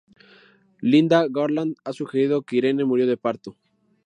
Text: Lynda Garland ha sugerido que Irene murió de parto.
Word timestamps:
Lynda 0.81 1.27
Garland 1.29 1.75
ha 1.85 1.93
sugerido 1.93 2.41
que 2.41 2.55
Irene 2.55 2.85
murió 2.85 3.05
de 3.05 3.17
parto. 3.17 3.55